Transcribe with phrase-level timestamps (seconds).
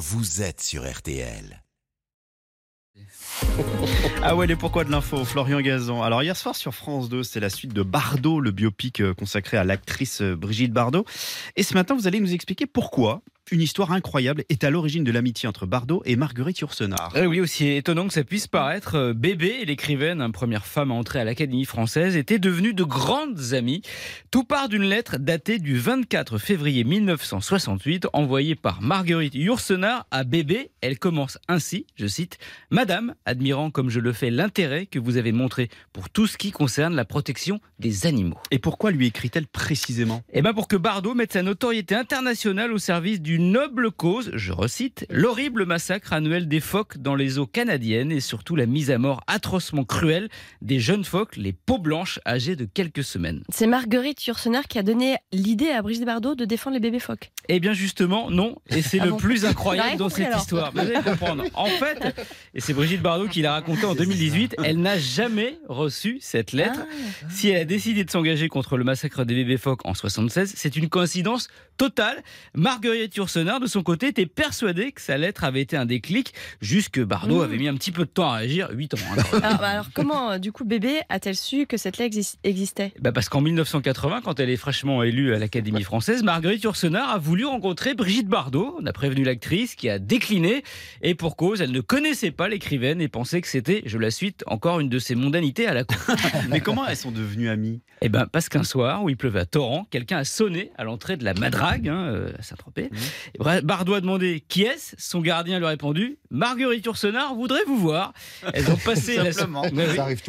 [0.00, 1.62] vous êtes sur RTL.
[4.22, 6.02] Ah ouais, les pourquoi de l'info, Florian Gazan.
[6.02, 9.56] Alors hier soir sur France 2, c'est la suite de Bardot, le biopic euh, consacré
[9.56, 11.04] à l'actrice euh, Brigitte Bardot.
[11.56, 15.12] Et ce matin, vous allez nous expliquer pourquoi une histoire incroyable est à l'origine de
[15.12, 17.12] l'amitié entre Bardot et Marguerite Yourcenar.
[17.16, 21.20] Eh oui, aussi étonnant que ça puisse paraître, euh, Bébé, l'écrivaine, première femme à entrer
[21.20, 23.82] à l'Académie française, étaient devenues de grandes amies.
[24.30, 30.70] Tout part d'une lettre datée du 24 février 1968, envoyée par Marguerite Yourcenar à Bébé.
[30.80, 32.38] Elle commence ainsi, je cite,
[32.70, 36.52] Madame, admirant comme je le fais l'intérêt que vous avez montré pour tout ce qui
[36.52, 38.38] concerne la protection des animaux.
[38.50, 40.22] Et pourquoi lui écrit-elle précisément?
[40.32, 45.06] Eh bien pour que Bardot mette sa notoriété internationale au service noble cause, je recite,
[45.10, 49.22] l'horrible massacre annuel des phoques dans les eaux canadiennes et surtout la mise à mort
[49.26, 50.28] atrocement cruelle
[50.62, 53.42] des jeunes phoques, les peaux blanches âgées de quelques semaines.
[53.48, 57.32] C'est Marguerite Yourcenar qui a donné l'idée à Brigitte Bardot de défendre les bébés phoques.
[57.48, 58.56] Eh bien justement, non.
[58.68, 60.40] Et c'est Ah le bon plus incroyable dans cette alors.
[60.40, 60.72] histoire.
[60.72, 61.44] Vous allez comprendre.
[61.54, 62.14] En fait,
[62.54, 66.80] et c'est Brigitte Bardot qui l'a raconté en 2018, elle n'a jamais reçu cette lettre.
[66.80, 67.26] Ah.
[67.30, 70.76] Si elle a décidé de s'engager contre le massacre des bébés phoques en 76, c'est
[70.76, 72.22] une coïncidence totale.
[72.54, 76.88] Marguerite Yourcenar, de son côté, était persuadée que sa lettre avait été un déclic, juste
[76.90, 77.42] que Bardot Mmh.
[77.44, 78.98] avait mis un petit peu de temps à réagir, 8 ans.
[79.16, 79.22] hein.
[79.42, 82.92] Alors, bah, alors, comment, euh, du coup, bébé a-t-elle su que cette lettre exis- existait?
[83.00, 87.18] Bah parce qu'en 1980, quand elle est fraîchement élue à l'Académie française, Marguerite Yourcenar a
[87.18, 88.76] voulu rencontrer Brigitte Bardot.
[88.80, 90.62] On a prévenu l'actrice qui a décliné.
[91.02, 94.42] Et pour cause, elle ne connaissait pas l'écrivaine et pensait que c'était, je la suite,
[94.46, 95.96] encore une de ses mondanités à la cour.
[96.48, 97.80] Mais comment elles sont devenues amies?
[98.02, 101.18] Eh ben parce qu'un soir où il pleuvait à torrent, quelqu'un a sonné à l'entrée
[101.18, 102.88] de la Madrague hein, euh, à Saint-Tropez.
[102.88, 102.98] Bra-
[103.62, 108.12] Bardot a demandé qui est-ce Son gardien lui a répondu Marguerite Yourcenar voudrait vous voir.
[108.54, 109.30] Elles ont passé la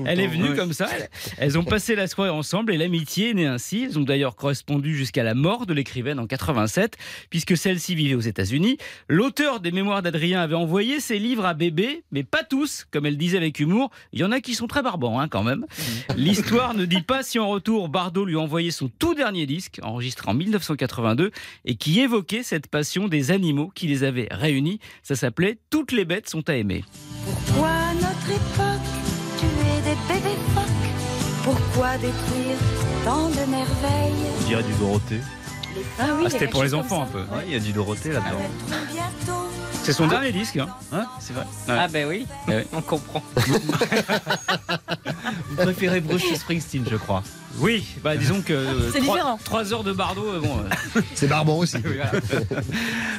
[0.05, 0.89] Elle est venue comme ça.
[1.37, 3.83] Elles- ont passé la soirée ensemble et l'amitié est née ainsi.
[3.83, 6.97] Elles ont d'ailleurs correspondu jusqu'à la mort de l'écrivaine en 87,
[7.29, 8.77] puisque celle-ci vivait aux États-Unis.
[9.09, 13.17] L'auteur des Mémoires d'Adrien avait envoyé ses livres à bébé, mais pas tous, comme elle
[13.17, 13.91] disait avec humour.
[14.13, 15.65] Il y en a qui sont très barbants, hein, quand même.
[16.15, 19.79] L'histoire ne dit pas si en retour Bardot lui a envoyé son tout dernier disque,
[19.83, 21.31] enregistré en 1982,
[21.65, 24.79] et qui évoquait cette passion des animaux qui les avait réunis.
[25.03, 26.83] Ça s'appelait Toutes les bêtes sont à aimer.
[27.25, 28.87] Pourquoi notre époque
[29.37, 30.65] tuer des bébés phoques?
[31.43, 32.57] Pourquoi détruire
[33.03, 34.31] tant de merveilles?
[34.39, 35.19] On dirait du Dorothée.
[35.99, 37.19] Ah oui, Ah, C'était pour les enfants un peu.
[37.21, 38.37] Ouais, il y a du Dorothée là-dedans.
[38.37, 39.47] arrêteront bientôt.
[39.83, 40.57] C'est son dernier disque.
[40.57, 40.67] Hein.
[40.91, 41.45] Hein, c'est vrai.
[41.67, 42.61] Ah ben oui, Eh oui.
[42.73, 43.23] on comprend.
[45.49, 47.23] Vous préférez Bruce Springsteen, je crois.
[47.59, 49.39] Oui, bah disons que euh, C'est trois, différent.
[49.43, 50.57] trois heures de Bardot, euh, bon.
[50.95, 51.77] euh, C'est barbant aussi.
[51.77, 52.63] oui, voilà.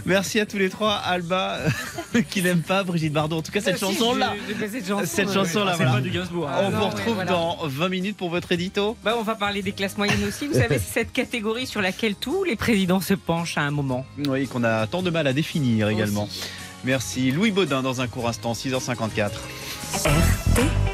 [0.07, 0.95] Merci à tous les trois.
[0.95, 1.59] Alba,
[2.31, 3.37] qui n'aime pas Brigitte Bardot.
[3.37, 4.33] En tout cas, cette Si, chanson-là.
[4.49, 5.93] je- je- Cette chanson, Cette euh, chanson-là, c'est voilà.
[5.93, 6.49] pas du Gainsbourg.
[6.49, 6.55] hein.
[6.63, 7.31] On non, vous retrouve voilà.
[7.31, 8.97] dans 20 minutes pour votre édito.
[9.05, 10.47] Bah, on va parler des classes moyennes aussi.
[10.49, 14.05] Vous savez, c'est cette catégorie sur laquelle tous les présidents se penchent à un moment.
[14.27, 16.29] Oui, qu'on a tant de mal à définir également.
[16.85, 17.31] Merci.
[17.31, 19.31] Louis Baudin dans un court instant, 6h54.
[20.05, 20.92] RT